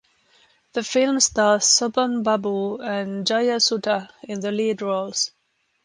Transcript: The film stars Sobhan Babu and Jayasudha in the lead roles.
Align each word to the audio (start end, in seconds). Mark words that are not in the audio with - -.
The 0.73 0.81
film 0.83 1.19
stars 1.19 1.65
Sobhan 1.65 2.23
Babu 2.23 2.81
and 2.81 3.23
Jayasudha 3.23 4.09
in 4.23 4.39
the 4.39 4.51
lead 4.51 4.81
roles. 4.81 5.29